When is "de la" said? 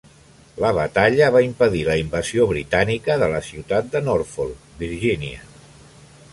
3.25-3.45